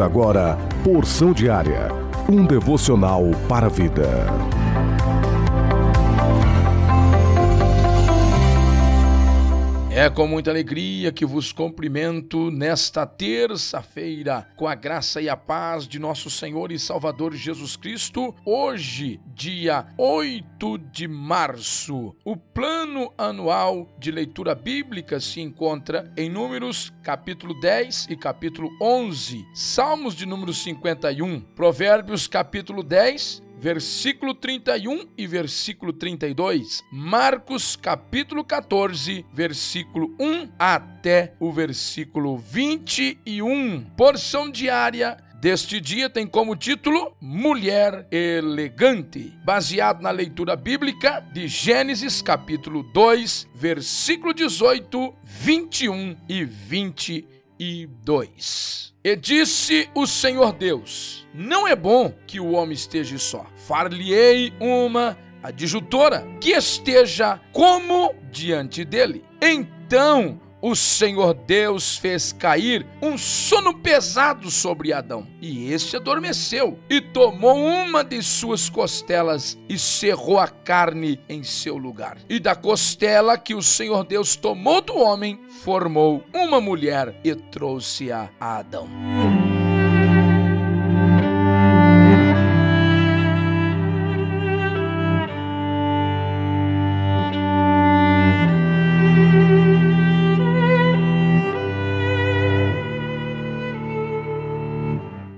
[0.00, 1.88] Agora Porção Diária,
[2.28, 4.65] um devocional para a vida.
[9.96, 15.88] É com muita alegria que vos cumprimento nesta terça-feira, com a graça e a paz
[15.88, 18.34] de nosso Senhor e Salvador Jesus Cristo.
[18.44, 26.92] Hoje, dia 8 de março, o plano anual de leitura bíblica se encontra em Números
[27.02, 35.26] capítulo 10 e capítulo 11, Salmos de número 51, Provérbios capítulo 10 versículo 31 e
[35.26, 43.84] versículo 32, Marcos capítulo 14, versículo 1 até o versículo 21.
[43.96, 52.20] Porção diária deste dia tem como título Mulher Elegante, baseado na leitura bíblica de Gênesis
[52.20, 57.35] capítulo 2, versículo 18, 21 e 22.
[57.58, 57.86] E
[59.16, 63.46] disse o Senhor Deus: Não é bom que o homem esteja só.
[63.56, 69.24] Far-lhe-ei uma adjutora que esteja como diante dele.
[69.40, 77.00] Então o Senhor Deus fez cair um sono pesado sobre Adão, e este adormeceu, e
[77.00, 82.18] tomou uma de suas costelas e cerrou a carne em seu lugar.
[82.28, 88.28] E da costela que o Senhor Deus tomou do homem, formou uma mulher e trouxe-a
[88.40, 88.88] a Adão.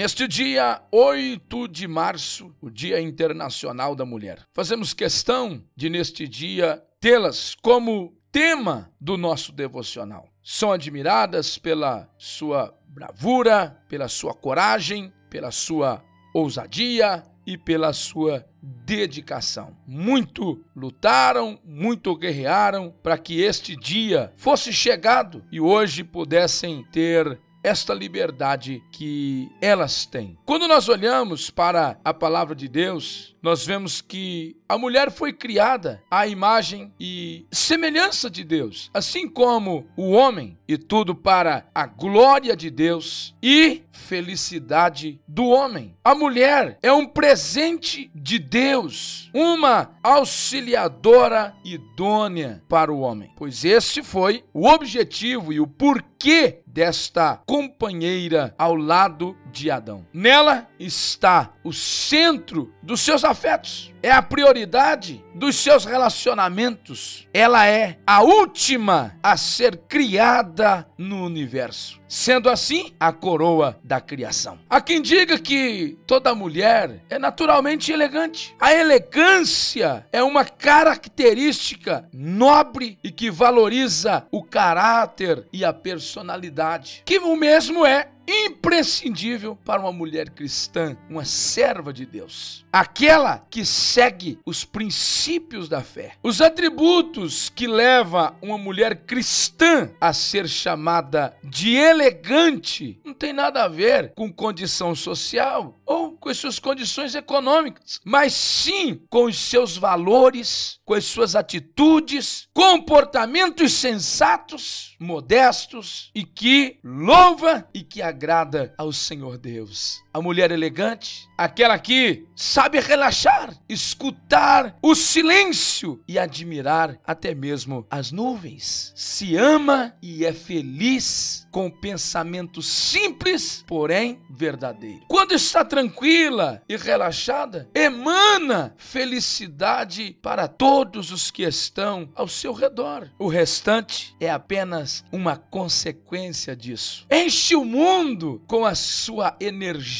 [0.00, 6.82] Neste dia 8 de março, o Dia Internacional da Mulher, fazemos questão de, neste dia,
[6.98, 10.26] tê-las como tema do nosso devocional.
[10.42, 19.76] São admiradas pela sua bravura, pela sua coragem, pela sua ousadia e pela sua dedicação.
[19.86, 27.94] Muito lutaram, muito guerrearam para que este dia fosse chegado e hoje pudessem ter esta
[27.94, 30.38] liberdade que elas têm.
[30.44, 36.00] Quando nós olhamos para a palavra de Deus, nós vemos que a mulher foi criada
[36.08, 42.54] à imagem e semelhança de Deus, assim como o homem, e tudo para a glória
[42.54, 45.96] de Deus e felicidade do homem.
[46.04, 54.04] A mulher é um presente de Deus, uma auxiliadora idônea para o homem, pois esse
[54.04, 60.06] foi o objetivo e o porquê desta companheira ao lado de Adão.
[60.12, 67.26] Nela está o centro dos seus afetos, é a prioridade dos seus relacionamentos.
[67.32, 71.98] Ela é a última a ser criada no universo.
[72.06, 74.58] Sendo assim, a coroa da criação.
[74.68, 78.54] Há quem diga que toda mulher é naturalmente elegante.
[78.60, 87.18] A elegância é uma característica nobre e que valoriza o caráter e a personalidade, que
[87.18, 92.64] o mesmo é imprescindível para uma mulher cristã, uma serva de Deus.
[92.72, 95.29] Aquela que segue os princípios
[95.68, 96.14] da fé.
[96.22, 103.62] Os atributos que leva uma mulher cristã a ser chamada de elegante não tem nada
[103.62, 109.38] a ver com condição social ou com as suas condições econômicas, mas sim com os
[109.38, 118.74] seus valores, com as suas atitudes, comportamentos sensatos, modestos e que louva e que agrada
[118.76, 120.02] ao Senhor Deus.
[120.12, 128.10] A mulher elegante, aquela que sabe relaxar, escutar o silêncio e admirar até mesmo as
[128.10, 128.92] nuvens.
[128.96, 135.02] Se ama e é feliz com pensamento simples, porém verdadeiro.
[135.06, 143.08] Quando está tranquila e relaxada, emana felicidade para todos os que estão ao seu redor.
[143.16, 147.06] O restante é apenas uma consequência disso.
[147.08, 149.99] Enche o mundo com a sua energia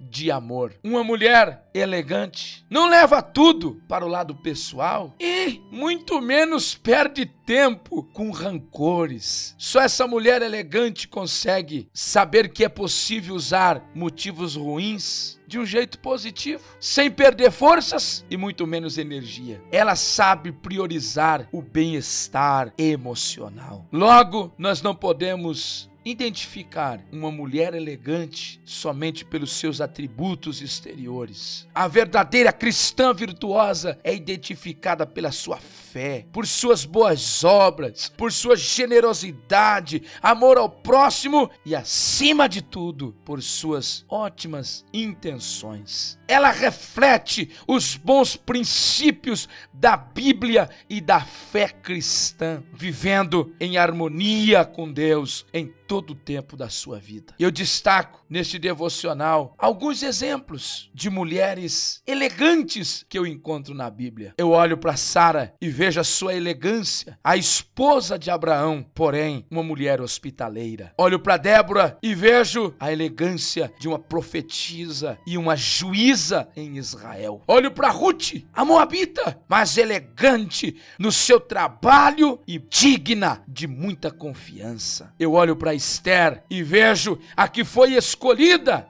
[0.00, 0.74] de amor.
[0.82, 8.02] Uma mulher elegante não leva tudo para o lado pessoal e muito menos perde tempo
[8.12, 9.54] com rancores.
[9.58, 15.98] Só essa mulher elegante consegue saber que é possível usar motivos ruins de um jeito
[15.98, 19.60] positivo, sem perder forças e muito menos energia.
[19.72, 23.84] Ela sabe priorizar o bem-estar emocional.
[23.92, 31.68] Logo, nós não podemos identificar uma mulher elegante somente pelos seus atributos exteriores.
[31.74, 35.89] A verdadeira cristã virtuosa é identificada pela sua fé,
[36.32, 43.42] por suas boas obras, por sua generosidade, amor ao próximo e, acima de tudo, por
[43.42, 46.18] suas ótimas intenções.
[46.28, 54.92] Ela reflete os bons princípios da Bíblia e da fé cristã, vivendo em harmonia com
[54.92, 57.34] Deus em todo o tempo da sua vida.
[57.38, 64.34] Eu destaco neste devocional alguns exemplos de mulheres elegantes que eu encontro na Bíblia.
[64.38, 69.64] Eu olho para Sara e vejo a sua elegância, a esposa de Abraão, porém uma
[69.64, 70.92] mulher hospitaleira.
[70.96, 77.42] Olho para Débora e vejo a elegância de uma profetisa e uma juíza em Israel.
[77.48, 85.12] Olho para Ruth, a moabita, mas elegante no seu trabalho e digna de muita confiança.
[85.18, 88.19] Eu olho para Esther e vejo a que foi escolhida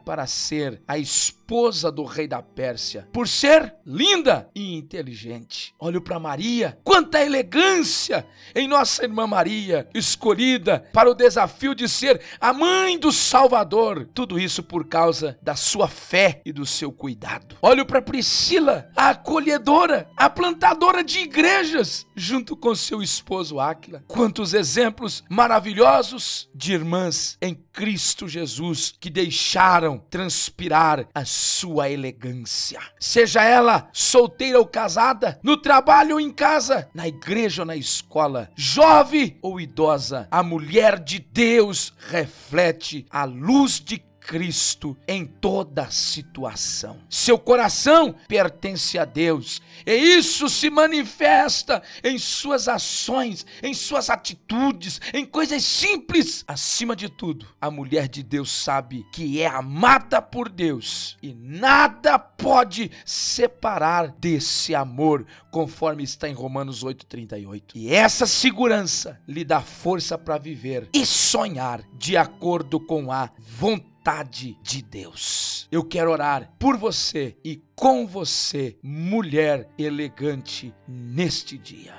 [0.04, 5.74] para ser a esposa do rei da Pérsia, por ser linda e inteligente.
[5.78, 12.20] Olho para Maria, quanta elegância em nossa irmã Maria, escolhida para o desafio de ser
[12.40, 14.08] a mãe do Salvador.
[14.12, 17.56] Tudo isso por causa da sua fé e do seu cuidado.
[17.62, 24.04] Olho para Priscila, a acolhedora, a plantadora de igrejas, junto com seu esposo Áquila.
[24.06, 32.80] Quantos exemplos maravilhosos de irmãs em Cristo Jesus que deixaram transpirar a sua elegância.
[32.98, 38.50] Seja ela solteira ou casada, no trabalho ou em casa, na igreja ou na escola,
[38.56, 46.98] jovem ou idosa, a mulher de Deus reflete a luz de Cristo em toda situação.
[47.08, 55.00] Seu coração pertence a Deus, e isso se manifesta em suas ações, em suas atitudes,
[55.12, 56.44] em coisas simples.
[56.46, 62.18] Acima de tudo, a mulher de Deus sabe que é amada por Deus e nada
[62.18, 67.76] pode separar desse amor, conforme está em Romanos 8:38.
[67.76, 73.89] E essa segurança lhe dá força para viver e sonhar de acordo com a vontade
[74.00, 75.68] vontade de Deus.
[75.70, 81.94] Eu quero orar por você e com você, mulher elegante, neste dia.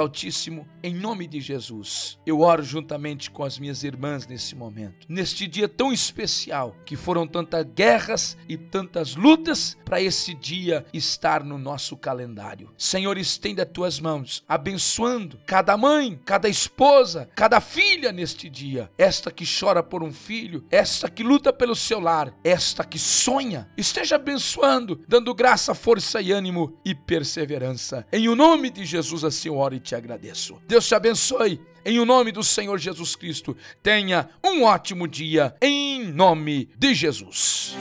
[0.00, 5.46] Altíssimo, em nome de Jesus, eu oro juntamente com as minhas irmãs nesse momento, neste
[5.46, 11.58] dia tão especial, que foram tantas guerras e tantas lutas para esse dia estar no
[11.58, 12.72] nosso calendário.
[12.78, 18.90] Senhor, estenda tuas mãos, abençoando cada mãe, cada esposa, cada filha neste dia.
[18.96, 23.68] Esta que chora por um filho, esta que luta pelo seu lar, esta que sonha,
[23.76, 28.06] esteja abençoando, dando graça, força e ânimo e perseverança.
[28.12, 30.56] Em o nome de Jesus, assim eu oro e te agradeço.
[30.68, 31.60] Deus te abençoe.
[31.84, 37.74] Em o nome do Senhor Jesus Cristo, tenha um ótimo dia, em nome de Jesus.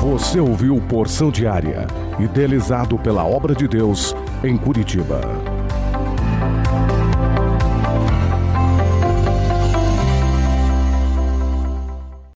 [0.00, 1.86] Você ouviu Porção Diária,
[2.18, 4.14] idealizado pela obra de Deus
[4.44, 5.55] em Curitiba.